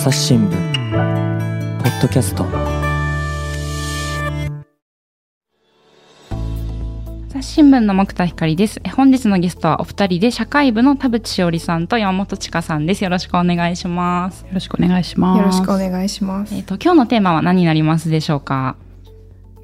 [0.00, 2.46] 朝日新聞ポッドキャスト
[7.28, 8.80] 朝日新聞の木田光です。
[8.82, 13.04] え本日のゲストはお二人で社会部の田淵しおりさんと山本千佳さんです。
[13.04, 14.46] よろしくお願いします。
[14.46, 15.38] よろしくお願いします。
[15.38, 16.54] よろしくお願いします。
[16.54, 18.76] えっ、と今日のテーマは何になりますでしょうか？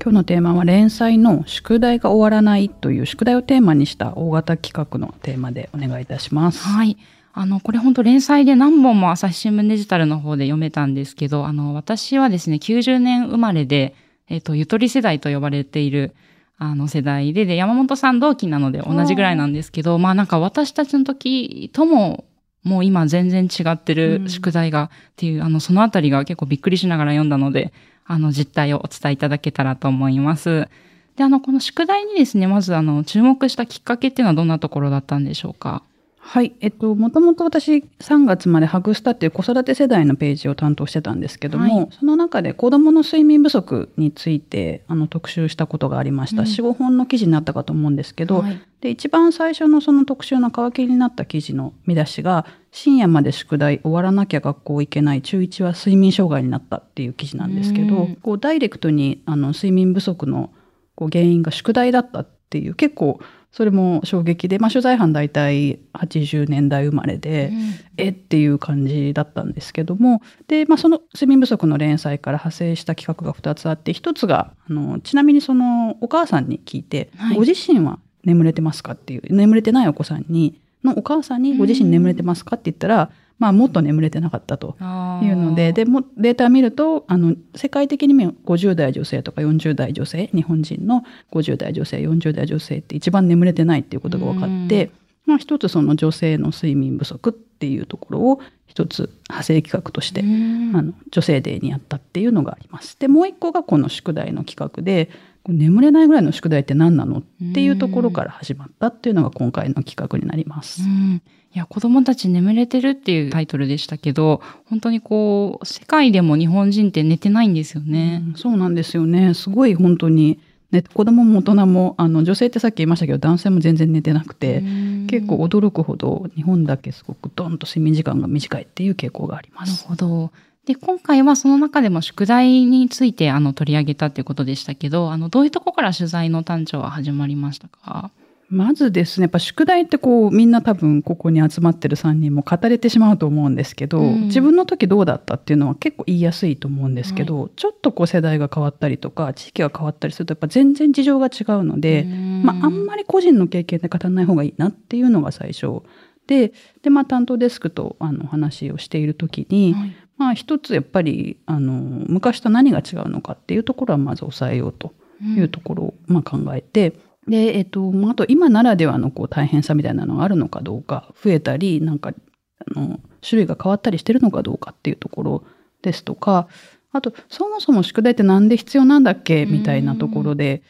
[0.03, 6.63] 今日のテーマは連載の宿題が終わらないという宿題をテーマにした大型企画のテーマでお願いいたします。
[6.63, 6.99] はい。
[7.39, 13.95] あの、これ本当連載で何本も朝日新聞デジタルの方で読めたんですけど、あの、私はですね、90年生まれで、
[14.31, 16.15] えっ、と、ゆとり世代と呼ばれている、
[16.57, 22.25] あの世代で、で、山本さん同期なので同じぐらいなんですけど、まあなんか私たちの時とも、
[22.65, 27.75] もう今全然違ってる宿題がっていう、あの、そのあたりが結構びっくりしながら読んだので、
[28.07, 30.69] あの、実態をお伝えいただけたらと思います。
[31.17, 35.83] で、あの、この宿題にですね、まずあの、注目したきっかけっていうのはどんなところだったんでしょうか？
[36.29, 36.57] はい。
[36.61, 46.43] えっと、もともと私3月までハグスタっていう子育て世代のページを担当してたんですけども、はいその中で子供の睡眠不足についてあの特集したことがありました。
[46.43, 60.51] うん4、5本の記事になったかと思うんですけど、はいで、一番最初のその特集の皮切りになった記事の見出しが、深夜まで宿題終わらなきゃ学校行けない中1は睡眠障害になったっていう記事なんですけど、うんこうダイレクトにあの睡眠不足の
[60.97, 63.21] こう原因が宿題だったっていう結構
[63.53, 67.53] それも衝撃で、まあ、取材班大体80年代生まれで、
[67.97, 77.37] えっていう感じだったんですけどもで、まあ、その睡眠不足の連載から派生した企画が2つあって1つがあのちなみにそのお母さんに聞いて、はい。
[77.37, 84.77] ご自身は眠れてますかっていう眠れてないお子さんにのお母さんにご自身眠れてますかって言ったら、まあ、もっと眠れてなかったと。
[84.81, 94.91] あいうので、でもデータを見ると、あの、世界的に見る50代女性とか40代女性、日本人の50代女性、40代女性って一番眠れてないっていうことが分かって、
[95.27, 102.99] まあ一つその女性の睡眠不足っていうところを一つ派生企画として、うんあの女性デーにやったっていうのがあります。
[102.99, 105.11] で、もう一個がこの宿題の企画で、
[105.53, 110.83] 眠れないぐらいの宿題って何なのっていうところから始まったっていうのが今回の企画になります。
[110.83, 111.23] うん
[111.55, 118.23] いや、子供たち眠れてるっていうタイトルでしたけど、本当にこう、世界でも日本人って寝てないんですよね。
[118.27, 119.33] うんそうなんですよね。
[119.33, 120.39] すごい本当に、
[120.71, 129.87] ね、子供も大人も、あの、女性ってさっき言いましたけど、男性も全然寝てなくて、うん結構驚くほど日本だけすごくドンと睡眠時間が短いっていう傾向がありまなるす。
[129.87, 130.33] ほど。
[130.67, 138.11] で、今回はその中でも宿題についてあの取り上げたっていうことでしたけど、あの、どういうとこから取材の単調は始まりましたか？
[138.49, 144.21] まずですね、やっぱ宿題ってこう、みんな多分ここに集まってる3人も語れてしまうと思うんですけど、うん。
[144.25, 152.05] 自分の時どうだったっていうのは結構言いやすいと思うんですけど、ちょっとこう世代が変わったりとか、地域が変わったりするとやっぱ全然事情が違うので、
[152.43, 155.83] まあ、あんまり個人の経験で語らない方がいいなっていうのが最初。
[156.29, 156.53] で
[156.83, 161.73] で、まあ、担当デスクとあの話をしている時に、はいまあ、一つやっぱりあの
[162.09, 166.95] 昔と何が違うのかっていうところはまず抑えようというところを、まあ、考えて。
[167.29, 172.13] で、えっと、まああと今ならではのこう大変さみたいなのがあるのかどうか、増えたり、なんか、
[172.61, 175.45] あの、種類が変わったりしてるのかどうかっていうところ
[175.83, 176.47] ですとか、
[176.93, 180.63] あと、そもそも宿題ってなんで必要なんだっけみたいなところで、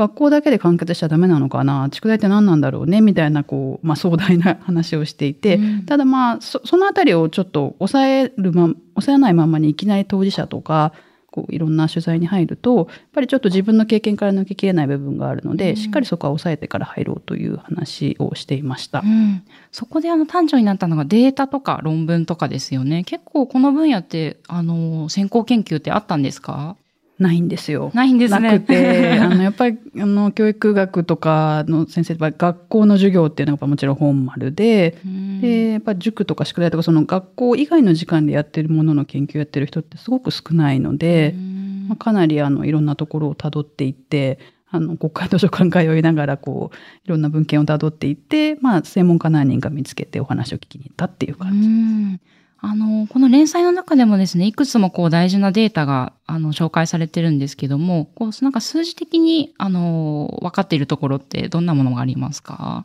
[0.00, 1.88] 学校だけで完結しちゃダメなのかな？
[1.92, 3.02] 宿題って何なんだろうね？
[3.02, 5.86] みたいな、こう、まあ壮大な話をしていて、うん。
[5.86, 10.92] ただまあ、そそのあたりをちょっと抑えるま、抑えないままにいきなり当事者とか、
[11.30, 15.76] こういろんな取材に入ると、やっぱりちょっと自分の経験から抜けきれない部分があるので、うん。
[15.76, 19.00] しっかりそこは抑えてから入ろうという話をしていました。
[19.00, 19.06] う。
[19.06, 23.04] ん、そこであの単調になったのがデータとか論文とかですよね。
[23.04, 26.76] 結構この分野って、あの、先行研究ってあったんですか？
[27.20, 27.90] ないんですよ。
[27.94, 28.40] ないんですね。
[28.40, 44.38] なくて、 あの、やっぱり、あの、教育学とかの先生は学校の授業っていうのがもちろん本丸で、うんで、やっぱ塾とか宿題とか、その学校以外の時間でやってるものの研究やってる人ってすごく少ないので、うんまあ、かなりあの、いろんなところを辿っていって、
[44.70, 51.68] あの、国会図書館通いながら、こう、いろんな文献を辿っていって、まあ、専門家何人か見つけてお話を聞きに行ったっていうう感じ。
[51.68, 52.20] ん
[52.62, 62.84] あの、この連載の中でもですね、いくつもこう大事なデータが、あの、紹介されてるんですけども、こう、なんか数字的に、あの、分かっているところってどんなものがありますか？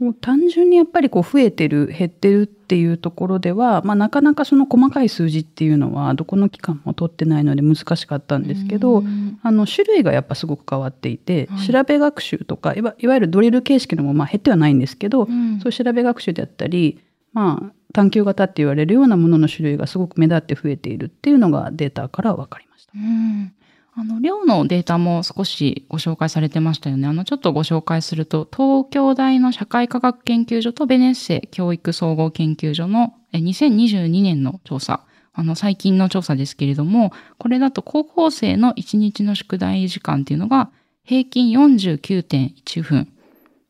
[0.00, 9.38] もう単純にやっぱりこう増えてる減ってるっていうところでは、まあ、なかなかその細かい数字っていうのはどこの機関も取ってないので難しかったんですけど、うん。
[9.44, 11.66] あの種類がやっぱすごく変わっていて、はい。
[11.68, 15.60] 調べ学習とかいわいわゆるドリル形式のもまあ減ってはないんですけど、うん。
[15.60, 16.98] そういう調べ学習であったり、
[17.32, 22.92] まあ、探究型って言われるようなものの種類がすごく目立って増えているっていうのがデータから分かりました。
[22.94, 23.52] うん
[23.94, 27.06] あの、量のデータも少しご紹介されてましたよね。
[27.06, 40.70] あの、ちょっとご紹介すると、東京大の社会科学研究所とベネッセ教育総合研究所の2022年の調査あの、最近の調査ですけれども、これだと高校生の1日の宿題時間っていうのが
[41.04, 43.08] 平均49.1分。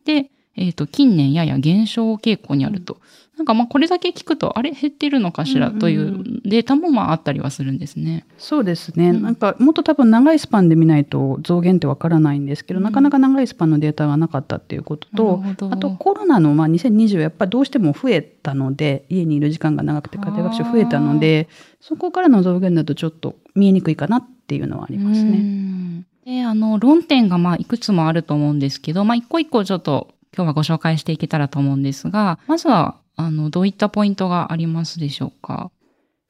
[0.05, 2.99] で、えっ、と、近年やや減少傾向にあると。
[3.37, 8.27] なんかまあこれだけ聞くと、あれ減ってるのかしらというデータもまああったりはするんですね。
[8.37, 9.23] そうですね、うん。
[9.23, 21.49] なんかもっと多分長いスパンで見ないと増減ってわからないんですけど、なかなか長いスパンのデータがなかったっていうことと、あとコロナのまあ2020やっぱりどうしても増えたので家にいる時間が長くて家庭学習増えたので
[21.81, 25.39] そこからの増減だとちょっと見えにくいかなっていうのはありますうね。
[25.39, 26.07] ん。
[26.25, 35.71] で、あの、論点がまあいくつもあると思うんですけど、まあ一個一個ちょっと今日はご紹介していけたらと思うんですが、まずは、あの、どういったポイントがありますでしょうか？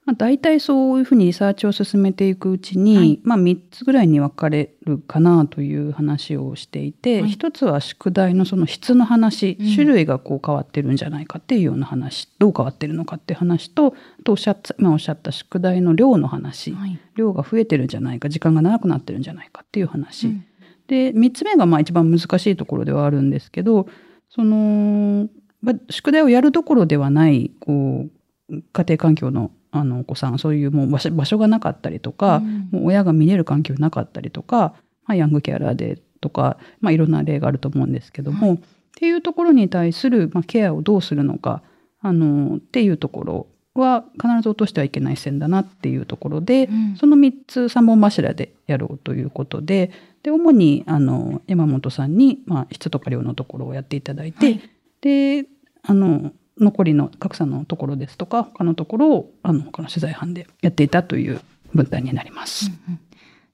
[0.05, 3.21] まあ、大体そういうふうにリサーチを進めていくうちに、はい。
[3.23, 7.31] まあ、3つぐらいに分かれるかなという話をしていて、はい。
[7.31, 9.73] 一つは宿題のその質の話、うん。
[9.73, 16.99] 種類がこう変わってるんじゃないかっていうような話どう変わってるのかっていう話とあとおっしゃった今おっしゃった宿題の量の話、はい。
[17.15, 20.45] 量が増えてるんじゃないか時間が長くなってるんじゃないかっていう話、うん。
[20.89, 23.87] で3つ目がまあ一番難しいところではあるんですけど
[24.29, 25.29] そのまあ
[25.91, 28.07] 宿題をやるどころではないこ
[28.51, 32.69] う家庭環境のあのお子さんそういうもう場所場所がなかったりとか、うん。
[32.71, 34.75] もう親が見れる環境なかったりとか、
[35.07, 38.59] まあ、ヤングケアラーでとか、まあ、いろんな例があると思うんですけども、っ
[38.95, 41.63] ていうところに対する、まあ、ケアをどうするのか
[42.03, 46.97] あのっていうところは必ず落としてはいけない線だなっていうところで、うん。
[46.97, 49.91] その3つ3本柱でやろうということで
[50.23, 54.71] で主にあの山本さんに、まあ、質とか量のところをやっていただいて、はい
[55.03, 55.45] で
[55.83, 61.41] あの残りの格差のところですとか他のところをあの他の取材班でやっていたという
[61.75, 62.71] 分担になります。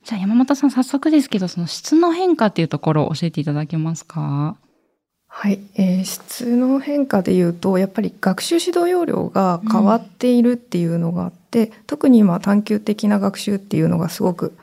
[0.05, 4.57] じゃあ山本さん早速ですけど、その質の変化っていうところを教えていただけますか？
[5.27, 14.57] はい、えー質の変化でいうとやっぱり学習指導要領が変わっているっていうのがあって、特に今探究的な学習っていうのがすごく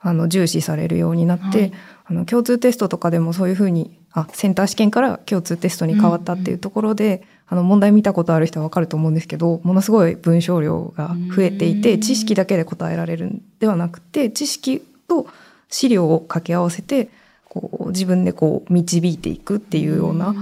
[0.00, 1.72] あの重視されるようになって、はい。
[2.06, 15.26] あの共通テストとかでもそういうふうにあセンター試験から共通テストに変わったっていうところで、あの問題見たことある人はわかると思うんですけどものすごい文章量が増えていて、うん知識だけで答えられるんではなくて知識と
[15.68, 17.08] 資料を掛け合わせて
[17.48, 20.34] こう自分でこう導いていくっていうような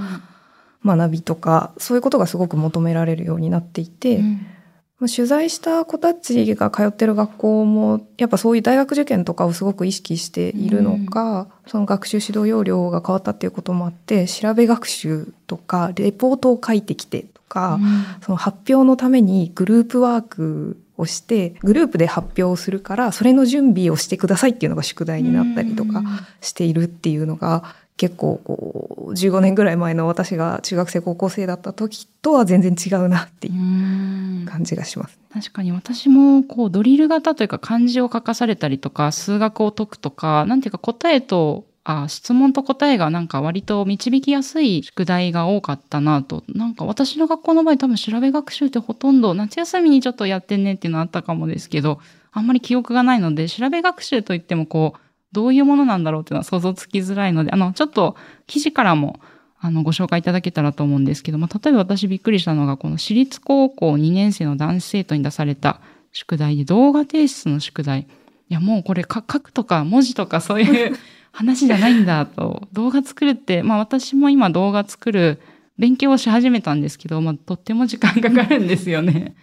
[0.84, 4.24] 学びとかそういうことがすごく求められるようになっていて、うん。
[4.24, 4.55] まあ
[5.00, 17.78] 取材した子たちが通ってる学校もやっぱそういう大学受験とかをすごく意識しているのか、その学習指導要領が変わったっていうこともあって調べ学習とかレポートを書いてきてとか、
[18.22, 26.02] その発表のためにグループワークをしてグループで発表するからそれの準備をしてくださいっていうのが宿題になったりとか
[26.40, 35.18] しているっていうのが結構こう15年ぐらい前の私が中学生高校生だった時とは全然違うなっていううん感じがします。
[35.32, 52.00] 確かに私もこうドリル型というか漢字を書かされたりとか数学を解くとかなんていうか答えとあ質問と答えがなんか割と導きやすい宿題が多かったなとなんか私の学校の場合多分調べ学習ってほとんど夏休みにちょっとやってねっていうのあったかもですけど
[52.32, 55.00] あんまり記憶がないので調べ学習といってもこう
[55.32, 59.20] どういうものなんだろうっていうのは想像つきづらいのであのちょっと記事からも
[59.58, 65.80] あのご紹介いただけたらと思うんですけども例えば私びっくりしたのがこの私立高校2年生の男子生徒に出された
[66.12, 68.06] 宿題で動画提出の宿題
[68.48, 70.96] いやもうこれか書くとか文字とかそういう
[71.32, 75.40] 話じゃないんだと動画作るってまあ私も今動画作る
[75.78, 79.36] 勉強をし始めたんですけど、まあ、とっても時間かかるんですよね。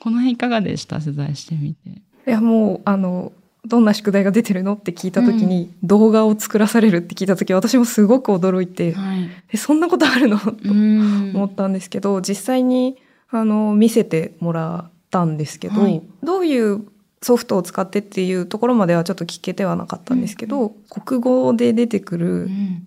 [0.00, 1.00] この辺いかがでした？
[1.00, 1.88] 取材してみて。
[1.90, 3.32] いやもうあの
[3.68, 4.74] どんな宿題が出てるの？
[4.74, 9.30] って聞いた時に、動画を作らされるって聞いた時私もすごく驚いて、はい。
[9.52, 10.38] えそんなことあるの？
[10.38, 11.32] とうん。
[11.34, 12.96] 思ったんですけど実際に
[13.30, 16.02] あの見せてもらったんですけど、はい。
[16.22, 16.84] どういう
[17.22, 22.86] ソフトを使ってっていうところまではちょっと聞けてはなかったんですけど、国語で出てくうるん。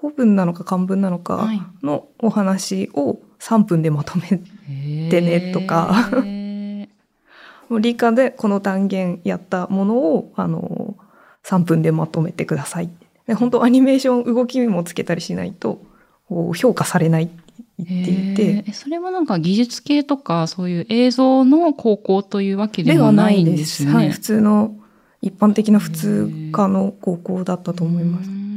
[0.00, 4.38] 古文なのか漢文なのかはいのお話を3分でまとめ
[5.10, 6.08] てねとか
[7.70, 10.96] 理科でこの単元やったものをあの
[11.44, 12.90] 3分でまとめてください。
[13.26, 15.82] で本当アニメーション動きもつけたりしないと
[16.56, 17.38] 評価されないって
[17.78, 23.52] 言っていへてそれもなんか技術系とかそういう映像の高校というわけでではもなないいで。
[23.52, 23.92] んですすね。
[23.94, 24.74] はい、普通の
[25.20, 28.32] 一般的な普通科の高校だったと思いますう。
[28.32, 28.47] ん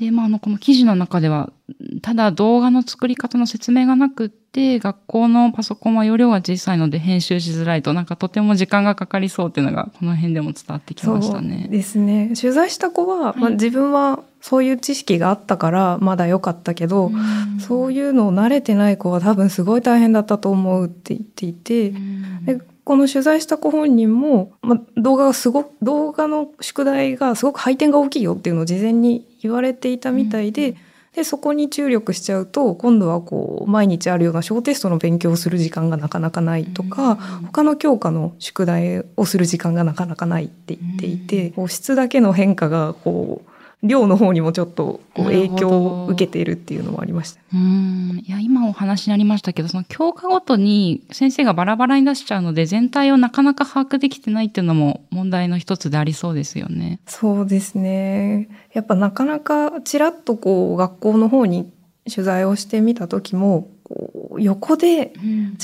[0.00, 1.52] で、まあ、あの、この記事の中では、
[2.00, 11.68] ただ動画の作り方の説明がなくって、学校のパソコンは容量が小さいので編集しづらいと、なんかとても時間がかかりそうっていうのが、この辺でも伝わってきましたそうね。
[11.70, 12.32] ですね。
[12.40, 17.12] 取材した子は、まあ、はい自分はそういう知識があったからまだ良かったけど、
[17.58, 30.74] そういいうのを慣れてない子は多分すごい大変だったと思うって言っていて、うんでこの取材した子本人も、まあ、動画がすごく動画の宿題がすごく配点が大きいよっていうのを事前に言われていたみたいで。
[31.14, 37.16] でそこに注力しちゃうと今度はこう毎日あるような小テストの勉強をする時間がなかなかないとか、
[37.46, 43.49] 他の教科の宿題をする時間がなかなかないって言っていて、こう質だけの変化がこう
[43.82, 48.22] 量の方にもちょっとこう影響を受けているっていうのもありました、ね、うん。
[48.26, 57.00] いや今お話になりましたけどその教科ごとに先生がバラバラに出しちゃうので全体をなかなか把握できてないっていうのも問題の一つでありそうですよね。
[57.06, 58.50] そうですね。
[58.74, 61.72] やっぱなかなかちらっとこう学校の方に
[62.08, 63.68] 取材をしてみた時も
[64.38, 65.12] 横で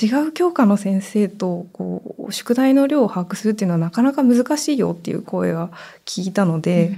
[0.00, 5.70] 違う教科の先生とこう宿題の量を把握するっていうのはなかなか難しいよっていう声は
[6.06, 6.88] 聞いたので。
[6.88, 6.96] うん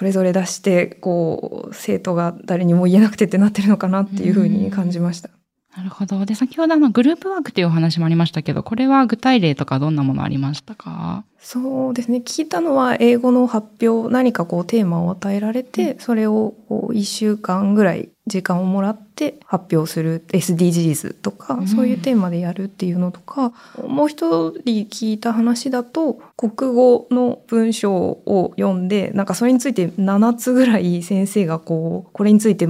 [0.00, 5.28] それぞれ出してこう生徒が誰にも言えなくてってなってるのかなっていうふうに感じました。
[5.76, 6.24] なるほど。
[6.24, 11.24] で、先ほどあのグループワークというお話もありましたけど、これは具体例とかどんなものありましたか？
[11.38, 12.22] そうですね。
[12.24, 23.52] 聞いたのは英語の発表、何かこうテーマを与えられて、うん、それをこう1週間ぐらい時間をもらって発表する SDGs とか、うん、そういうテーマでやるっていうのとか、
[23.86, 32.66] もう一人聞いた話だと、国語の文章を読んで、なんかそれについて7つぐらい先生がこう、これについて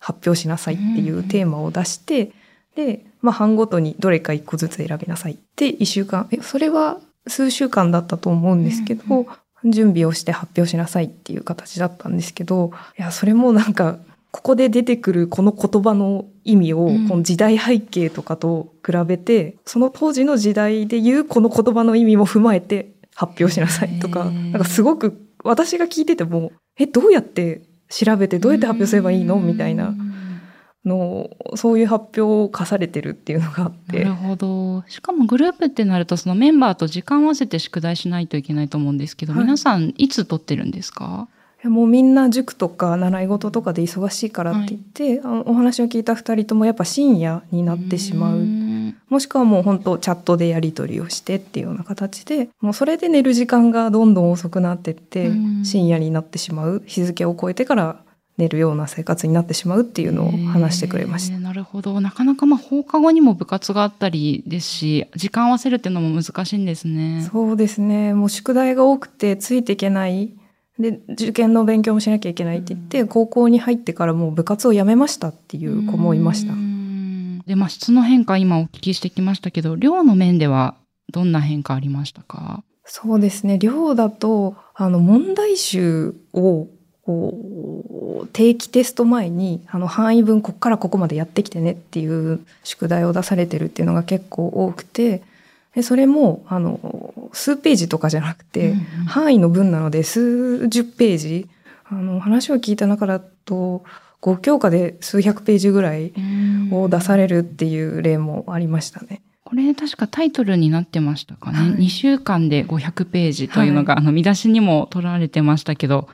[0.00, 2.32] 発表しなさいっていうテーマを出して、
[2.76, 5.32] うん、で、まあ班ごとにどれか1個ずつ選びなさい。
[5.32, 9.26] って1週間、え、それは数週間だったと思うんですけど、うん。
[9.64, 13.98] 準備をして発表しなさいっていう形だったんですけど、いや、それもなんか
[14.32, 29.38] ここで出てくるこの言葉の意味を、この時代背景とかと比べて、その当時の時代で言うこの言葉の意味も踏まえて発表しなさいとか、なんかすごく私が聞いてても、え、どうやって調べてどうやって発表すればいいの？
[29.38, 29.94] みたいな
[30.86, 34.02] のそういう発表を課されてるっていうのがあって。
[34.02, 34.82] なるほど。
[34.88, 41.28] しかもグループってなるとそのメンバーと時間を合わせて宿題しないといけないと思うんですけど、はい、皆さんいつ取ってるんですか？
[41.64, 48.38] もうみんな塾とか習い事とかで忙しいからって言って、はい、お話を聞いた2人ともやっぱ深夜になってしまう
[49.08, 55.30] もしくはもう本当チャットでやり取りをしてっていうような形でもうそれで寝る時間がどんどん遅くなってって
[55.64, 58.02] 深夜になってしまう日付を超えてから
[58.38, 61.38] 寝るような生活になってしまうっていうのを話してくれました。
[61.38, 62.00] なるほど。
[62.00, 67.28] なかなかまあ放課後にも部活があったりですし、時間を合わせるっていうのも難しいんですね。
[67.30, 68.14] そうですね。
[68.14, 70.30] もう宿題が多くてついていけない
[70.78, 76.54] で受験の勉強もしなきゃいけないって言って、うん、高校に入ってからもう部活をやめましたっていう子もいました。
[77.46, 80.76] で、まあ、質の変化今お聞きしてきましたけど量の面では
[81.12, 82.62] どんな変化ありましたか？
[82.84, 83.58] そうですね。
[83.58, 86.68] 量だとあの問題集を
[87.04, 95.22] こう定期テスト前にあの範囲分ここからここまでやってきてねっていう宿題を出されてるっていうのが結構多くて
[95.74, 101.48] でそれもあの数ページとかじゃなくて、うんうん、範囲の文なので数十ページ
[101.88, 103.84] あの話を聞いた中だと
[104.20, 106.12] 5教科で数百ページぐらい
[106.70, 109.20] を出されるっていう例もありましたね。
[109.44, 111.58] これ確かタイトルになってましたかね？
[111.58, 116.08] はい、2週間で500ページというのが、はい、あの見出しにも取られてましたけど、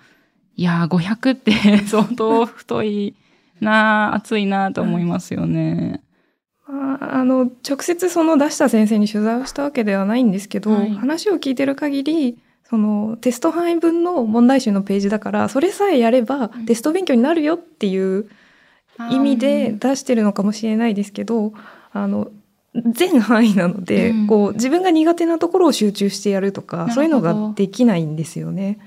[0.56, 1.52] いやー500って
[1.86, 3.14] 相当太い
[3.60, 6.02] な熱いなと思いますよね。
[6.70, 18.28] あの直接その出した先生に取材をしたわけではないんですけど、はい、話を聞いてる限りそのテスト範囲分の問題集のページだからそれさえやればテスト勉強になるよっていう
[19.10, 21.54] 意味で出してるのかもしれないですけど
[21.92, 22.30] あの
[22.74, 28.78] 全範囲なので、うん、こう自分が苦手なところを集中してやるとかそういうのができないんですよね。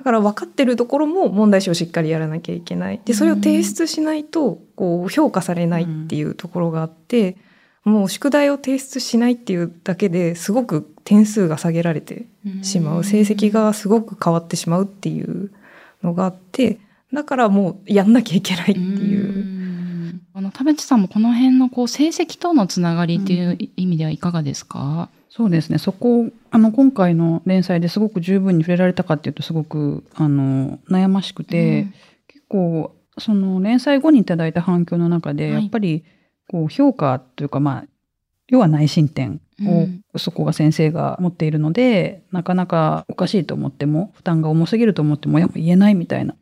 [0.00, 3.02] だから分かってるところも問題集をしっかりやらなきゃいけない。
[3.04, 7.36] でそれを提出しないとこう評価されないっていうところがあって、
[7.84, 12.24] うん、もう宿題を提出しないっていうだけですごく点数が下げられて
[12.62, 15.52] しまう、成績がすごく変わってしまうっていう
[16.02, 16.80] のがあって
[17.12, 19.59] だからもうやんなきゃいけないっていう。
[20.34, 25.78] あの田淵さんもこの辺のこう成績とのつながりっていう意味ではいかがですか、そうですね。
[25.78, 31.94] そこあの今回の連載ですごく十分に触れられたかっていうとすごくあの悩ましくて、うん、
[32.28, 36.04] 結構その連載後にいただいた反響の中で、やっぱり
[36.48, 37.84] こう評価というかまあ
[38.50, 46.34] 要は内申点を、そこが先生が持っているのでなかなかおかしいと思っても負担が重すぎると思ってもや言えないみたいな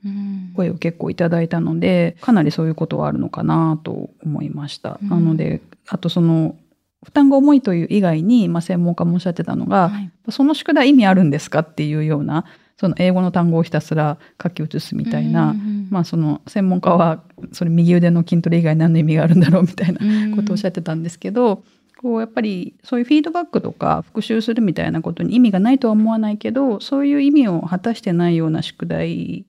[0.57, 4.99] 声を結構いただいたのでかなりそういうことはあるのかなと思いました。
[5.03, 6.57] なのであとその
[7.05, 12.45] 負担が重いという以外に、まあ、専門家もおっしゃってたのが、はい、その宿題意味あるんですかっていうような
[12.79, 15.55] その英語の単語をひたすら書き写すみたいな、
[15.91, 17.23] まあその専門家は
[17.53, 21.65] それ右腕の筋トレ以外何の意味があるんだろうみたいなことをおっしゃってたんですけど、
[21.99, 29.45] こうやっぱりそういうフィードバックとか復習するみたいなことに意味がないとは思わないけどそういう意味を果たしてないような宿題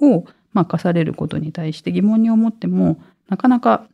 [0.00, 3.86] をまあ課されることに対して疑問に思ってもなかなか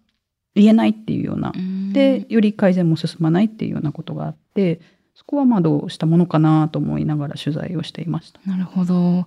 [0.55, 1.53] 言えないっていうような
[1.93, 4.81] でより改善も進まないっていうようなことがあって
[5.15, 8.41] そこはまあどうしたものかなと思いながら取材をしていました。
[8.47, 9.27] なるほど。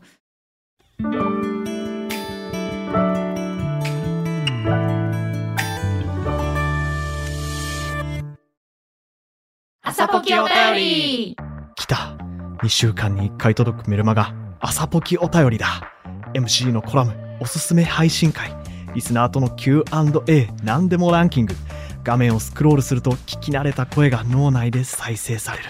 [9.89, 11.37] 朝ポキお便り。
[11.77, 12.17] 来た。
[12.61, 14.33] 2週間に1回届くメルマガ。
[14.59, 15.93] 朝ポキお便りだ。
[16.33, 18.51] MC のコラムおすすめ配信会。
[18.93, 21.55] リスナーとの Q&A 何でもランキング。
[22.03, 25.69] 画面をスクロールすると聞き慣れた声が脳内で再生される。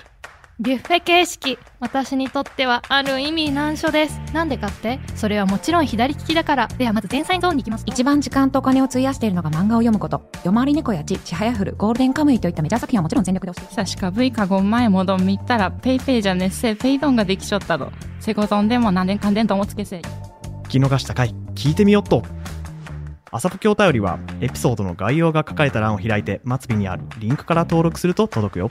[0.60, 1.60] ビュッフェ形式。
[1.80, 4.20] 私にとってはある意味難所です。
[4.34, 5.00] なんでかって？
[5.16, 6.68] それはもちろん左利きだから。
[6.68, 7.84] ではまず前菜ゾーンに行きます。
[7.86, 10.32] 一番時間とお金を費やしているのが漫画を読むこと。
[10.44, 22.24] 夜回り猫やちちはやふるゴールデンカムイといったメジャー作品はもちろん全力で押して久しかぶいかごん前もどんみったらペイペイじゃねっせペイドンができちょったどセゴゾンでも何年かんでんともつけせ聞き逃した回聞いてみよっと。
[23.30, 28.70] 朝ポキお便りはエピソードの概要が書かれた欄を開いて末尾にあるリンクから登録すると届くよ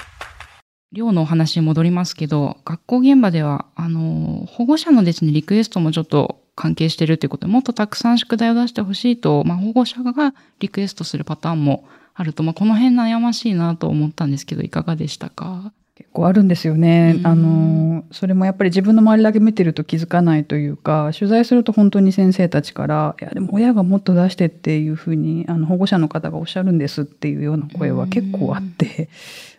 [0.92, 15.72] 寮のお話に戻りますけど、学校現場では、あの、保護者のですね、リクエストもちょっと関係してるということで、もっとたくさん宿題を出してほしいと、まあ、保護者がリクエストするパターンもあると、まあ、この辺悩ましいなと思ったんですけど、いかがでしたか？
[15.96, 17.14] 結構あるんですよね。
[17.18, 17.26] うん。
[17.26, 29.55] あの、それもやっぱり自分の周りだけ見てると気づかないというか、取材すると本当に先生たちから、いや、でも親がもっと出してっていうふうに、あの、保護者の方がおっしゃるんですっていうような声は結構あって、あ、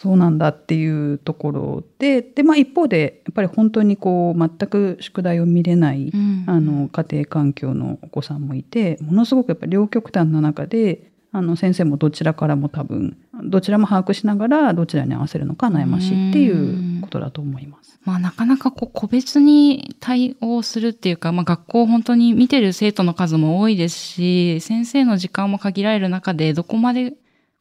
[0.00, 6.12] そうなんだっていうところで、で、まあ一方で、やっぱり本当にこう、全く宿題を見れない、
[6.46, 17.98] あの、家庭環境のお子さんもいて、ものすごくやっぱり両極端な中で、あの先生もどちらからも多分どちらも把握しながらどちらに合わせるのか悩ましいっていうことだと思います。
[18.04, 27.14] まあ、なかなかこう、個別に対応するっていうか、まあ、学校本当に見てる生徒の数も多いですし、先生の時間も限られる中で、どこまで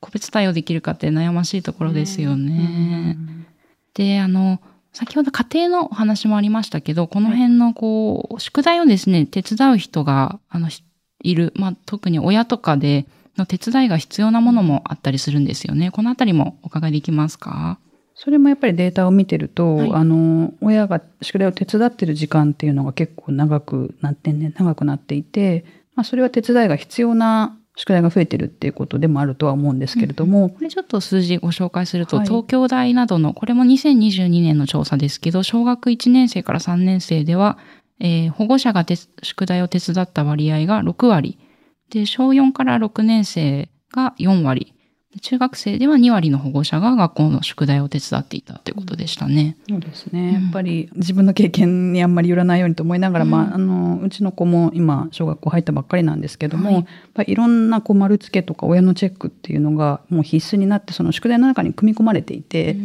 [0.04, 3.18] 個別対応できるかって悩ましいところですよね。
[3.94, 4.60] で、あの、
[4.92, 10.84] 先ほど家庭のお話もありましたけど、この辺のこう、宿題をですね、手伝う人が、あの、ひ
[11.24, 13.06] いる、まあ、特に親とかで、
[13.38, 15.90] の手伝いが必要なものもあったりするんですよね。
[15.90, 17.80] このあたりもお伺いできますか？
[18.14, 37.58] それもやっぱりデータを見てると、はいあの親が宿題を手伝ってる時間っていうのが結構長くなってね長くなっていて、まあ、それは手伝いが必要な宿題が増えてるっていうことでもあるとは思うんですけれども、これちょっと数字ご紹介すると、はい東京大などの、これも2022年の調査ですけど、小学1年生から3年生では、
[38.00, 41.40] えー保護者が手宿題を手伝った割合が6割。
[41.90, 44.74] で、小4から6年生が4割。
[45.14, 49.58] で中学生では2割の保護者が学校の宿題を手伝っていたということでしたね。
[49.70, 62.76] そうですね、うんやっぱり自分の経験にあんまりよらないようにと思いながら、うんまあ、あのうちの子も今小学校入ったばっかりなんですけども、はいいろんなこう丸付けとか親のチェックっていうのがもう必須になってその宿題の中に組み込まれていて、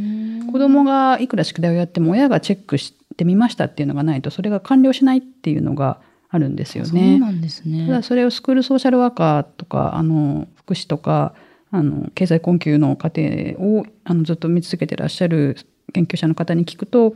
[0.52, 7.18] 子供がいくら宿題をやっても親がチェックしてみましたっていうのがないとそれが完了しないっていうのがあるんですよそうね。
[7.18, 7.86] なんですね。
[7.86, 11.34] ただそれをスクールソーシャルワーカーとかあの福祉とか
[11.70, 15.56] あの経済困窮の家庭をあのずっと見続けてらっしゃる
[15.92, 17.12] 研究者の方に聞くとやっ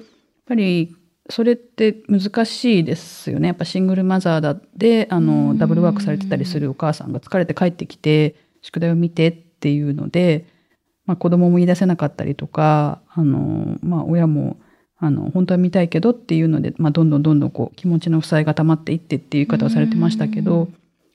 [0.47, 0.95] ぱり
[1.31, 3.49] それって難しいですよね。
[3.49, 10.47] やっぱシングルマザーだであのダブルワークされてたりするお母さんが疲れて帰ってきて宿題を見てっていうので、
[11.07, 14.59] まあ、子供も言い出せなかったりとかあの、まあ、親も
[14.99, 20.69] あの本当は見たいけどっていうので、まあ、どんどんどんどんこう気持ちの負債が溜まっていってっていう言い方をされてましたけどっ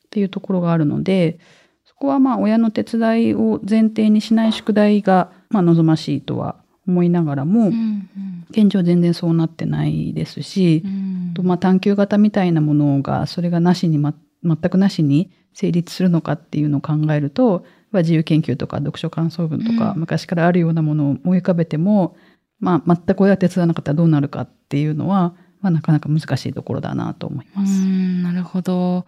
[0.09, 1.66] ていうところがあるのでそ
[1.99, 6.55] こはまあ親の手伝いを前提にしない宿題がまあ望ましいとは
[6.87, 8.09] 思いながらも、うん
[8.49, 22.15] 現状全然そうなってないですし、うんとまあ探究型みたいなものがそれがなしに、ま、全くなしに成立するのかっていうのを考えるとまあ自由研究とか読書感想文とか、うん昔からあるようなものを思い浮かべても、
[22.61, 27.81] まあ、全く親が手伝わなかったらどうなるかっていうのは、まあ、なかなか難しいところだなと思います。
[27.81, 29.05] うん、なるほど。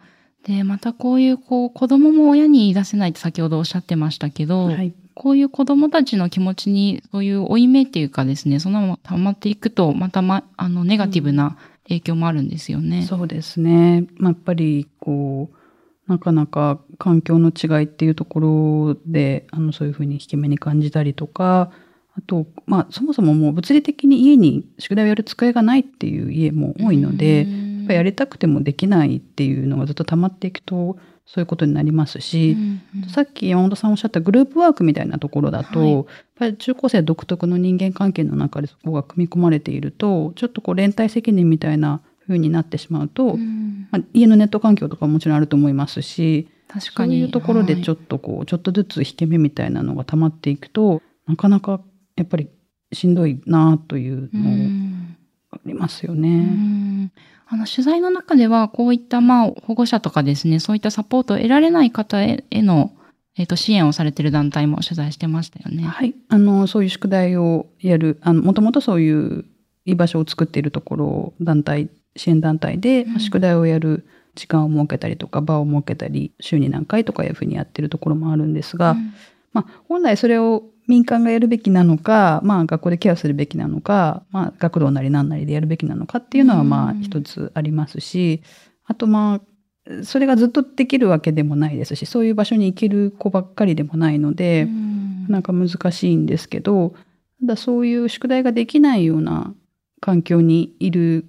[0.50, 11.58] で、またこういう、こう、子供も親に言い出せないって先ほどおっしゃってましたけど、はい、こういう子供たちの気持ちに、そういう負い目っていうかですね、そのまま溜まっていくと、またま、あの、ネガティブな
[11.90, 13.04] 影響もあるんですよね。
[13.04, 14.08] そうですね。
[14.18, 21.72] まあ、やっぱりこうなかなか環境の違いっていうところであのそういうふうに引け目に感じたりとか
[22.16, 27.46] あと、まあ、そもそももう物理的に家に宿題をやる机がないっていう家も多いので、やっ
[27.90, 35.92] ぱりやりたくてもできないっていうのがずっと溜まっていくとそういうことになりますし、うんさっき山本さんおっしゃったグループワークみたいなところだと、はい。
[35.94, 36.06] やっ
[36.38, 43.88] ぱり中高生独特の人間関係の中でそこが組み込まれているとちょっとこう連帯責任みたいな風になってしまうと、うん。
[43.92, 47.16] まあ、家のネット環境とかももちろんあると思いますし確かに。
[47.16, 51.82] そういうところでちょっっとこう、ちょっとずつ引け目みたいなのが溜まっていくとなかなか
[52.16, 52.50] やっぱり
[52.92, 55.06] しんどいなというの
[55.52, 57.12] ありますよね。
[57.52, 62.92] あの取材の中ではこういったまあ保護者とかですねそういったサポートを得られない方へへの、
[63.36, 65.84] えっと支援をされている団体も取材してましたよね。
[65.84, 69.46] はい、あのそういう宿題をやるあのもともとそういう
[69.86, 79.14] 居場所を作っているところ団体支援団体で、宿題をやる時間を設けたりとか場を設けたり週に何回とかいうふうにやってるところもあるんですが、うん。
[79.54, 87.02] まあ、本来それを民間がやるべきなのか、まあ、学校でケアするべきなのか、まあ、学童なり何なりでやるべきなのかっていうのはまあうん。
[87.04, 88.42] 一つありますし、
[88.86, 95.28] あとまあそれがずっとできるわけでもないですしそういう場所に行ける子ばっかりでもないので、うん。
[95.30, 96.96] なんか難しいんですけど
[97.42, 99.54] ただそういう宿題ができないような
[100.02, 101.26] 環境にいる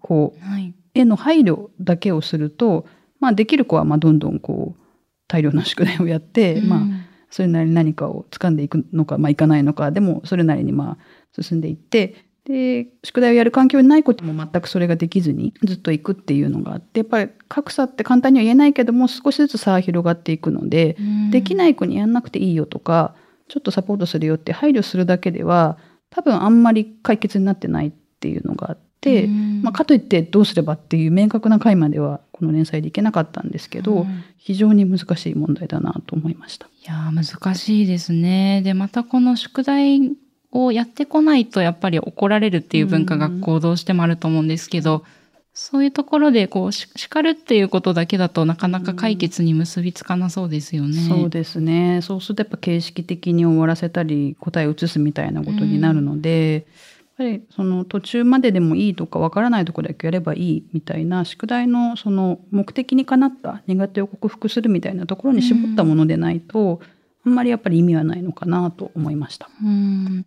[0.00, 0.74] 子はい。
[0.94, 2.86] への配慮だけをすると、
[3.20, 4.82] まあ、できる子はまあどんどんこう
[5.28, 20.96] 大量な宿題をやって、まあうんそれなりに何かを掴んでいくのか、まあ、いかないのかでもそれなりにまあ進んでいってで宿題をやる環境にないことも全くそれができずにずっと行くっていうのがあってやっぱり格差って簡単には言えないけども少しずつ差が広がっていくので、
[21.32, 23.16] できない子にやんなくていいよとか
[23.48, 25.76] ちょっとサポートするよって配慮するだけでは
[26.10, 28.85] 多分あんまり解決になってないっていうのがあって、
[29.24, 36.66] うんまあ、かといってどうすればっていう明確な回まではこの連載でいけなかったんですけど、うん非常に難しい問題だなと思いました。
[36.66, 38.62] いやー難しいですね。
[38.62, 40.12] でまたこの宿題
[40.52, 45.02] をやってこないとやっぱり怒られるっていう文化うん学校どうしてもあると思うんですけど、
[45.52, 51.00] そういうところでこうし叱るっていうことだけだとなかなか解決に結びつかなそうですよね。
[51.08, 56.64] そうですねそうするとやっぱ形式的に終わらせたり答えを移すみたいなことになるので、やっ
[57.16, 66.80] ぱりその途中まででもいいとかわからないところだけやればいいみたいな宿題のその目的にかなった苦手を克服するみたいなところに絞ったものでないと、
[67.24, 69.48] あんまりやっぱり意味はないのかなと思いました。
[69.62, 70.26] うん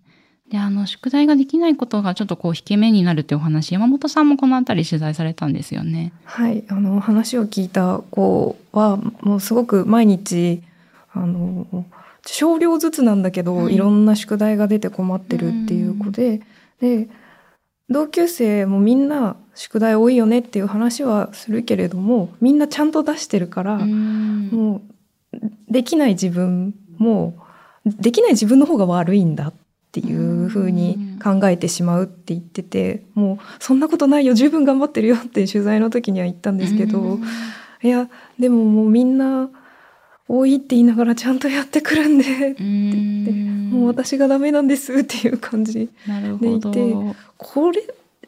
[0.50, 6.12] であの宿題ができないことがちょっとこう引け目になるっていうお話山本さんもこの辺り取材されたんですよね。
[6.24, 10.64] はい、あの話を聞いた子はもうすごく毎日
[11.14, 11.86] あの
[12.26, 16.42] 少量ずつなんだけど、はいい、ろんな宿題が出て困ってるっていう子で、
[16.82, 17.10] で
[17.90, 24.50] 同級生もみんな宿題多いよねっていう話はするけれどもみんなちゃんと出してるから、うん。
[24.52, 24.82] も
[25.34, 25.40] う
[25.70, 27.36] できない自分も
[27.86, 29.54] できない自分の方が悪いんだっ
[29.92, 37.24] ていうふうに考えてしまうって言っててもうそんなことないよ十分頑張ってるよって取材の時には言ったんですけど、うん。
[37.82, 39.50] いやでももうみんな
[40.30, 45.82] 多いって言いながらちゃんとやってくるんで、うんもう私がダメなんですっていう感じで。
[45.84, 46.96] いて
[47.38, 47.82] これ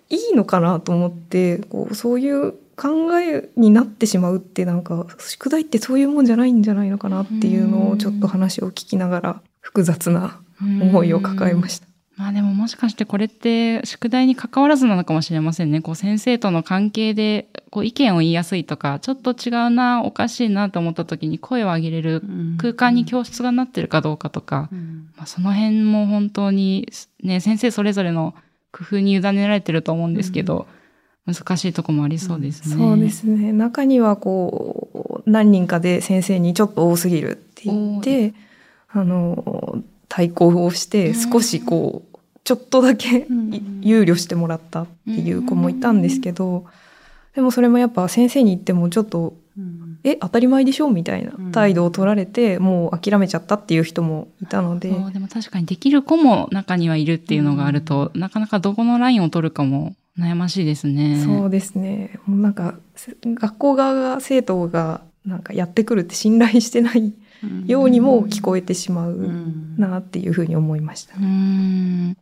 [0.10, 11.88] いいのかなと思ってこうそういう考えになってしまうってなんか宿題ってそういうもんじゃないんじゃないのかなっていうのをちょっと話を聞きながら複雑な思いを抱えました。
[12.18, 15.82] まあでももしかしてこれって宿題に関わらずなのかもしれませんね。
[15.82, 22.22] こう先生との関係でこう意見を言いやすいとか、ちょっと違うな、おかしいなと思った時に声を上げれる
[22.58, 24.70] 空間に教室がなってるかどうかとか、
[25.16, 26.92] まあ、その辺も本当に
[27.24, 28.36] ね、先生それぞれの
[28.74, 30.68] 工夫に委ねられてると思うんですけど、
[31.26, 32.76] 難しいとこもありそうですね。
[32.76, 33.54] そうですね。
[33.54, 38.34] 中にはこう何人かで先生にちょっと多すぎるって言って
[38.90, 43.28] あの対抗をして少しこうちょっとだけ
[43.82, 46.66] 憂慮してもらったっていう子もいたんですけど
[47.36, 49.36] でもそれもやっぱ先生に言ってもちょっと
[50.04, 54.90] え当たり前でしょみたいな態度を取られてもう諦めちゃったっていう人もいたので。
[54.90, 61.22] そうでも確かにできる子も中にはいるっていうのがあると、なかなかどこのラインを取るかも悩ましいですね。
[61.24, 62.20] そうですね。
[62.26, 67.14] もうなんかせ学校側が生徒がなんかやってくるって信頼してない
[67.68, 69.32] ようにも聞こえてしまう
[69.78, 71.16] なっていうふうに思いました。
[71.16, 72.18] うーん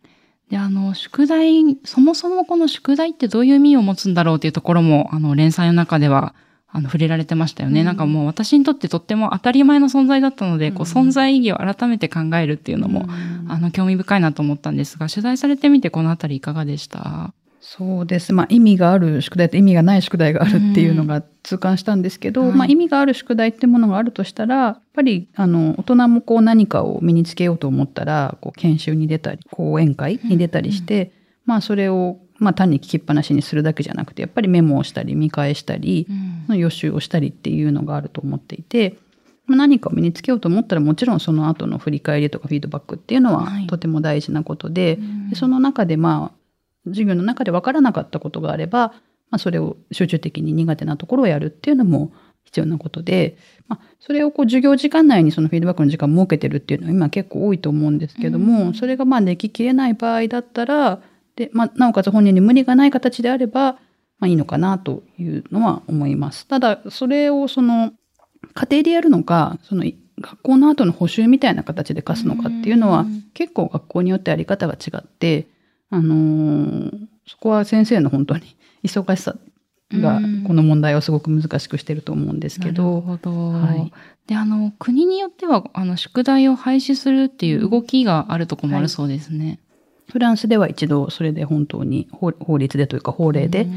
[0.49, 6.33] であの宿題そもそもこの宿題ってどういう意味を持つんだろうっていうところもあの連載の中では
[6.71, 7.85] あの触れられてましたよね、うん。
[7.85, 13.07] なんかもう私にとってとっても当たり前の存在だったので、こううん存在意義を改めて考えるっていうのも、
[13.47, 17.33] あの興味深いなと思ったんですが取材されてみてこのあたりいかがでした？
[17.61, 18.33] そうです。
[18.33, 22.51] まあ意味がある宿題と意味がない宿題があるっていうのが痛感したんですけど、はい。
[22.53, 31.11] まあ意味がある宿題ってものがあるとしたら、やっぱりあの大人もこう何かを身につけようと思ったら、こう研修に出たり、講演会に出たりして、
[31.45, 36.07] まあそれをまあ単に聞きっぱなしにするだけじゃなくて、やっぱりメモをしたり見返したり、
[36.49, 36.57] うん。
[36.57, 38.97] 予習をしたりっていうのがあると思っていて、
[39.45, 43.67] まあ何かを身につけようと思ったらもちろんその後の振り返りとかフィードバックっていうのははい。
[43.67, 45.29] とても大事なことで、うん。
[45.31, 46.38] でその中でまあ
[46.89, 48.93] 授業の中で分からなかったことがあれば、
[49.29, 52.11] まあ、それを集中的に苦手なところをやるっていうのも
[52.45, 61.01] 必要なことで、まあ、それをこう授業時間内にそのフィードバックの時間を設けてるっていうのは今結構多いと思うんですけども、うんそれがまあでききれない場合だったら
[61.35, 63.79] で、まあ、なおかつ本人に無理がない形であれば、ま
[64.21, 66.47] あ、いいのかなというのは思います。
[66.47, 67.93] ただそれをその
[68.53, 69.83] 家庭でやるのかその
[70.21, 75.47] 学校の後の補習みたいな形で課すのかっていうのは、うん結構学校によってあり方が違って、
[75.89, 79.35] あのーそこは先生の本当に 忙しさ
[79.93, 83.49] がうんこの問題をすごく難しくしてると思うんですけなるど、ほど。
[83.51, 83.91] はい
[84.27, 89.57] で、あの、国によっては、あの、宿題を廃止するっていう動きがあるところもあるそうですね。
[90.07, 93.67] フランスでは一度それで本当に法法律でというか法令で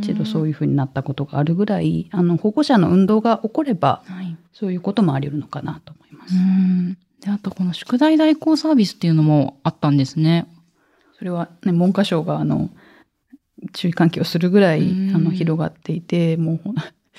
[0.00, 4.02] 一度そういいうふうになったことがあるぐらい、あの保護者の運動が起これば。
[4.52, 6.34] そういうこともあり得るのかなと思います。
[6.34, 6.98] うん。
[7.20, 10.46] で、あと、この宿題代行サービスっていうのもあったんですね。
[11.20, 12.70] それはね、文科省があの、
[13.74, 15.14] 注意喚起をするぐらい、うん。
[15.14, 16.60] あの、広がっていて、もう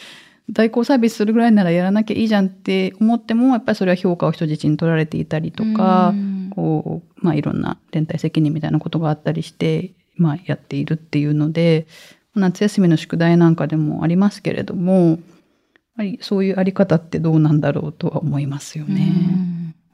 [0.50, 6.16] 代行サービスするぐらいならやらなきゃいいじゃんって思っても、やっぱりそれは評価を人質に取られていたりとか
[6.48, 6.50] う、ん。
[6.50, 11.86] こう、まあいろんな連帯責任みたいなことがあったりして、まあやっているっていうので、
[12.34, 15.18] 夏休みの宿題なんかでもありますけれども、やっ
[15.96, 19.51] ぱりそういうあり方ってどうなんだろうとは思いますよね。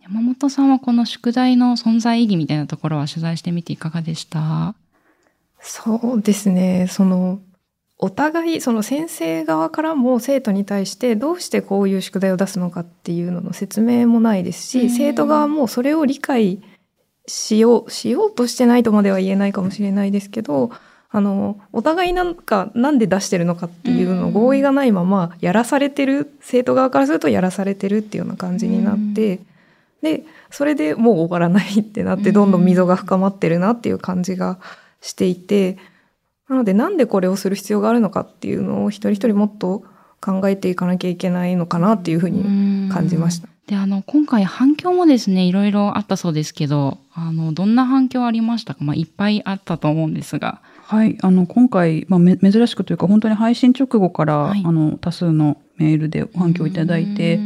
[0.09, 4.73] うん山本さんはこの宿題の存在意義みたいなところは取材してみていかがでした？
[5.59, 6.87] そうですね。
[6.89, 7.39] その、
[7.97, 14.89] お互い、その先生側からも生徒に対してどうしてこういう宿題を出すのかっていうのの説明もないですし、うん。
[14.89, 16.61] 生徒側もそれを理解
[17.27, 20.71] しよう、しようとしてないとまでは言えないかもしれないですけど、
[21.09, 24.31] あの、お互いなんか、なんで出してるのかっていうのうん。
[24.31, 29.39] 合意がないまま、やらされてる、生徒側からするとやらされてるっていうような感じになって、
[30.01, 34.60] で、それでもう終わらないってなって、どんどん溝が深まってるなっていう感じが
[35.01, 35.77] していて、
[36.47, 39.83] なのでなんでこれをする必要があるのかっていうのを一人一人もっと
[40.21, 43.49] 考えていかなきゃいけないのかなっていうふうに感じました。
[43.67, 48.83] で、あの、今回反響もですね、いろいろあったそうですけど、あの、どんな反響ありましたか？
[48.83, 50.62] まあ、いっぱいあったと思うんですが。
[50.83, 54.63] はい、あの今回、まあ、め珍しくというか本当に配信直後から、はい。
[54.65, 57.41] あの多数のメールで反響いただいて、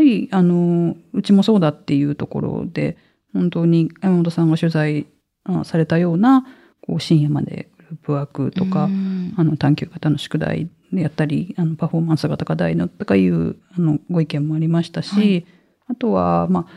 [0.00, 2.96] やうんはりあのうちもそうだっていうところで
[3.32, 5.06] 本当に山本さんが取材
[5.44, 6.44] あされたような
[6.80, 9.34] こう深夜までグループワークとか、うん。
[9.36, 15.46] あの探究型の宿題でやったりあのパフォーマンス型課題のとかいうあのご意見もありましたし、はい。
[15.88, 16.74] あとは、まあ、やっ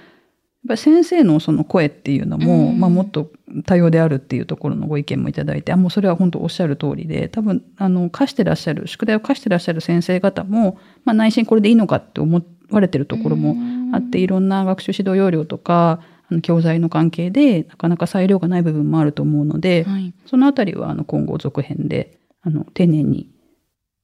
[0.70, 2.80] ぱり先生のその声っていうのも、うん。
[2.80, 3.32] まあ、もっと
[3.66, 12.40] 多様であるっていうところのご意見もいただいてあもうそれは本当おっしゃる通りで多分あの課してらっしゃる宿題を課してらっしゃる先生方も、まあ、内心これでいいのかって思
[12.74, 13.56] われてるところも
[13.94, 20.14] あっていろんな学習指導要領とかあの教材の関係でなかなか裁量がない部分もあると思うので、はい。
[20.26, 23.30] そのあたりはあの今後続編であの丁寧に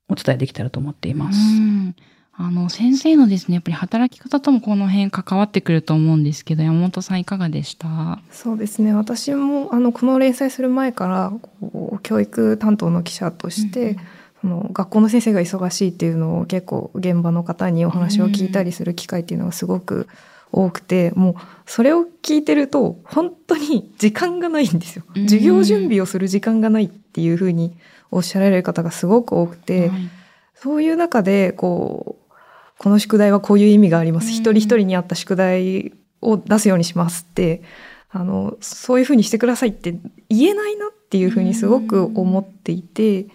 [0.08, 1.40] お伝えできたらと思っています。
[1.40, 1.96] うん
[2.42, 8.22] あの、先生のですね、やっぱり働き方ともこの辺関わってくると思うんですけど、山本さんいかがでした？
[8.32, 8.94] そうですね。
[8.94, 13.98] 私もあのこの連載する前からこう教育担当の記者として、
[14.42, 20.08] その学校の先生が忙しいっていうのを結構現場の方にお話を聞いたりする機会っていうのがすごく
[20.52, 25.04] 多くて、もうそれを聞いてると本当に時間がないんですよ。
[25.16, 25.24] うん。
[25.24, 27.76] 授業準備をする時間がないっていうふうに
[28.12, 30.10] おっしゃられる方がすごく多くて、はい。
[30.56, 32.34] そういう中でこう
[32.78, 34.34] この宿題はこういう意味があります、うん。
[34.34, 37.62] 一人一人に合った宿題を出すようにしますって
[38.10, 39.96] あのそういうふうにしてくださいって
[40.30, 43.28] 言えないなっていうふうにすごく思っていて、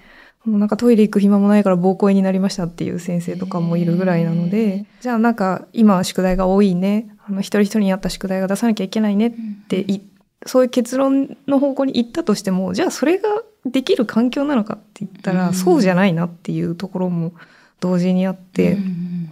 [0.45, 7.09] もうなんかトイレ行く暇もないから膀胱炎になりましたっていう先生とかもいるぐらいなので、じゃあなんか今は宿題が多いね。
[7.27, 9.33] あの一人一人に合った宿題が出さなきゃいけないねっ
[9.69, 10.03] てい
[10.45, 13.29] そういう結論の方向に行ったとしてもじゃあそれが
[13.65, 15.55] できる環境なのかって言ったら、うん。
[15.55, 17.33] そうじゃないなっていうところも
[17.81, 19.31] 同時にあって、うん。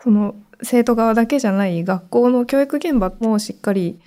[0.00, 3.98] その生徒側だけじゃない学校の教育現場もしっかり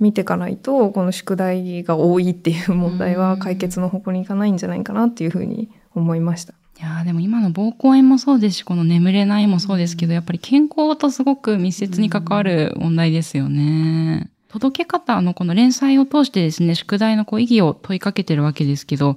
[0.00, 6.54] 見ていかないとこの宿題が多いっていう問題は解決の方向に行かないんじゃないかなっていうふうに思いました。
[6.78, 14.30] いやーでも今の膀胱炎もそうですし、この眠れないもそうですけど、やっぱり健康とすごく密接に関わる問題ですよね。
[14.48, 19.16] 届け方、あの、この連載を通してですね、宿題のこう意義を問いかけてるわけですけど、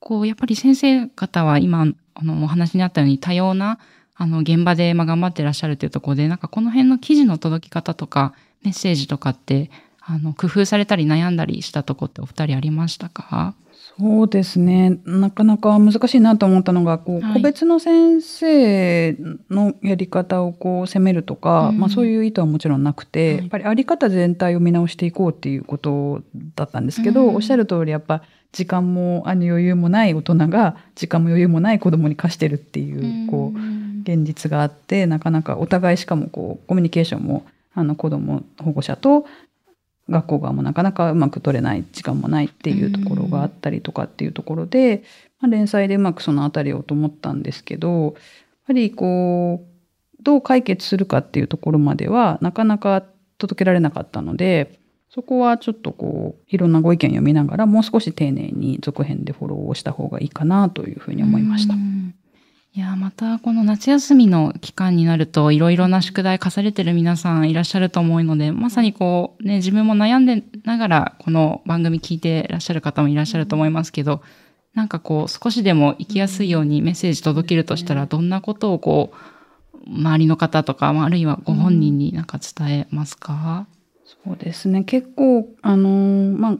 [0.00, 3.78] こう、やっぱり先生方は今、あの、お話にあったように多様な、
[4.16, 9.70] あの、現場で、まあ、頑張ってらっしゃるというところで、なんかこの辺の記事の届き方とか、メッセージとかって、
[10.12, 13.54] あの、工夫されたり悩んだりしたとこってお二人ありましたか？
[13.98, 14.98] そうですね。
[15.04, 17.34] なかなか難しいなと思ったのが、こう、はい。
[17.34, 19.16] 個別の先生
[19.50, 21.78] のやり方をこう責めるとか、うん。
[21.78, 23.38] まあそういう意図はもちろんなくて、はい。
[23.38, 26.22] やっぱりあり方全体を見直していこうっていうこと
[26.56, 27.34] だったんですけど、うん。
[27.36, 33.58] おっしゃる通りやっぱ時間もあの余裕もない大人が時間も余裕もない子供に貸してるっていう、こう、
[34.02, 37.44] 現実があってなかなかお互いしかもこうコミュニケーションも
[37.74, 39.26] あの子ども保護者と
[40.10, 45.04] 学校側もなかなかうまく取れない時間もないっていうところがあったりとかっていうところで、
[45.40, 48.12] まあ、連載でうまくそのあたりをと思ったんですけどやっ
[48.66, 53.04] ぱりこうどう解決するかっていうところまではなかなか
[53.38, 61.76] 届けられなかったのでそこはちょっとこういろんなご意見を読みながらもう少し丁寧に続編でフォローをした方がいいかなというふうに思いましたう。
[61.76, 62.14] ん
[62.72, 74.22] いや、またこの夏休みの期間になるといろいろな宿題課されてる皆さんいらっしゃると思うので、まさにこうね、自分も悩んでながらこの番組聞いてらっしゃる方もいらっしゃると思いますけど、
[74.72, 79.16] なんかこう少しでも生きやすいようにメッセージ届けるとしたら、どんなことをこう、
[79.88, 83.66] 周りの方とか、まああるいはご本人になんか伝えますか、
[84.24, 84.84] そうですね。
[84.84, 86.58] 結構、あのーまあ、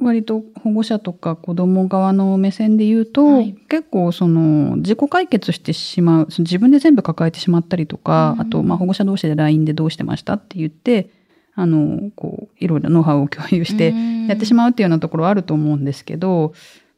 [0.00, 3.54] 割と保護者とか子供側の目線で言うと、はい。
[3.68, 8.40] 結構その自己解決してしまう、その自分で全部抱えてしまったりとか、うん。
[8.42, 11.10] あと、まあ、保護者同士で LINE でどうしてましたって言って、
[11.54, 13.94] あの、こう、いろいろノウハウを共有して
[14.28, 16.52] やってしままうっていうようなところはあると思うんですけど、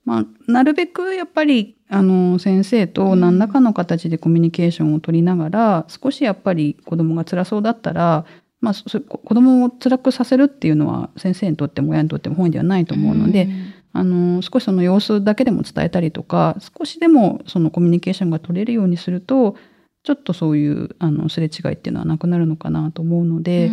[0.05, 8.25] まあ、なるべくやっぱり、あの、先生と何らかの形でコミュニケーションを取りながら、少しやっぱり子供が辛そうだったら、
[8.61, 13.49] まあ、子供を辛くさせるっていうのは先生にとっても親にとっても本意ではないと思うので、
[13.93, 19.57] あの少しその様子だけでも伝えたりとか少しでもそのコミュニケーションが取れるようにすると
[20.05, 23.71] ちょっとそういうあのすれ違いっていうのはなくなるのかなと思うので、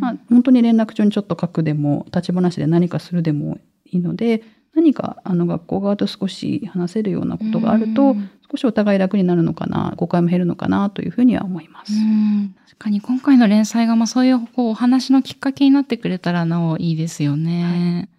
[0.00, 4.42] まあ、本当に連絡帳にちょっと書くでも立ち話で何かするでもいいので
[4.74, 11.92] 何かあの学校側と少し話せるようなことがあると、うん少しお互い楽になるのかな誤解も減るのかなというふうには思います。
[11.92, 18.10] うん確かに今回の連載がまあそういうこうお話のきっかけになってくれたらなおいいですよね。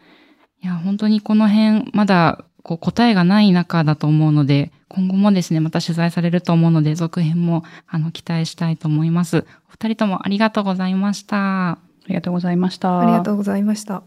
[0.64, 9.46] い、や、本当にこの辺まだこう答えがない中だと思うので、今後もですね、また取材されると思うので、続編もあの期待したいと思います。
[9.68, 11.72] お二人ともありがとうございました。
[11.72, 13.00] ありがとうございました。
[13.00, 14.04] ありがとうございました。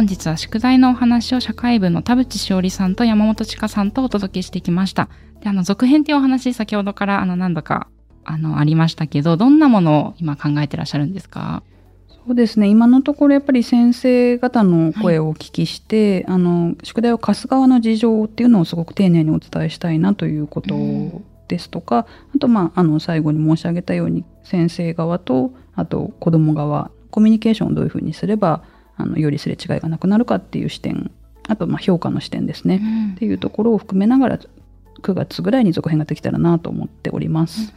[0.00, 5.10] 本日は宿題のお話を社会部の田淵しおりさんと山本千佳さんとお届けしてきました。
[5.42, 7.86] で、あの、続編っていうお話、先ほどからあの何度か
[8.24, 11.62] あの、ありましたけど、どんなものを今考えてらっしゃるんですか？
[12.08, 12.68] そうですね。
[12.68, 20.74] 今のところやっぱり先生方の声をお聞きして、あの宿題を貸す側の事情っていうのをすごく丁寧にお伝えしたいなということ
[21.48, 28.64] ですとか、あとまああの最後に申し上げたように先生側とあと子ども側コミュニケーションをどういうふうにすれば
[29.00, 31.10] あのよりすれ違いがなくなるかっていう視点
[31.48, 32.80] あとまあ評価の視点ですね、
[33.14, 34.38] っていうところを含めながら
[35.02, 37.72] 9月ぐらいに続編ができたらなと思っております。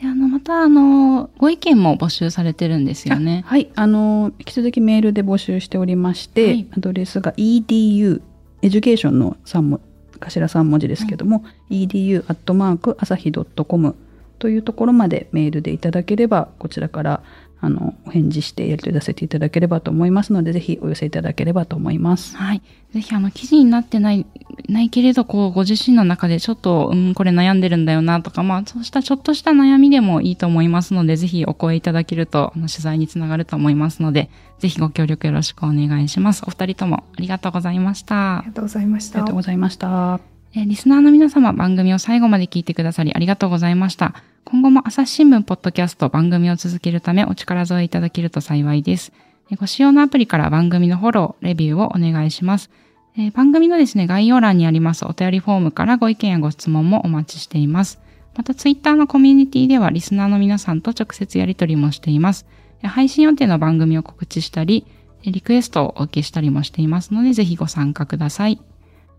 [0.00, 3.42] で、あの、また、あの、ご意見も募集されてるんですよね。
[3.46, 6.66] はい、あの引き続きメールで募集しておりまして、はい。
[6.72, 8.22] アドレスが edu
[8.62, 9.80] エデュケーションの3文
[10.20, 13.96] 頭3文字ですけども、edu アットマーク朝日 .com
[14.38, 17.22] というところまでメールでいただければこちらから
[17.60, 22.36] あのお返事してやり取り出せていただければと思いますのでぜひお寄せいただければと思います。
[22.36, 22.62] はい。
[22.92, 24.26] ぜひ、あの、記事になってない、
[24.68, 36.42] ないけれど、こう、ご自身の中でちょっと、うん、これ悩んでるんだよな、とか、まあ、そうしたちょっとした悩みでもいいと思いますので、ぜひお声いただけると、あの、取材につながると思いますので、ぜひご協力よろしくお願いします。
[36.46, 38.48] お二人ともありがとうございましたあり。
[38.48, 39.36] がとうございましたありがとう。
[39.36, 40.39] ございました。
[40.52, 44.14] えリスナーの皆様、番組を最後まで聞いてくださりありがとうございました。
[44.44, 49.12] 今後も朝日新聞ポッドキャスト番組を続けるためお力添えいただけると幸いです。
[49.52, 52.68] えご使用のアプリから番組のフォロー、レビューをお願いします。
[53.16, 58.00] え番組のですね、概要欄にありますお便りフォームからご意見やご質問もお待ちしています。
[58.36, 62.44] また、ツイッターのコミュニティではリスナーの皆さんと直接やり取りもしています。
[62.82, 64.84] 配信予定の番組を告知したり、
[65.22, 68.60] リクエストをお受けしたりもしていますので、ぜひご参加ください。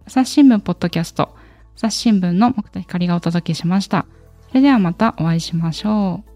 [0.07, 1.35] 朝日新聞ポッドキャスト、
[1.75, 4.05] 朝日新聞の木田光がお届けしました。
[4.49, 6.30] それではまたお会いしましょう。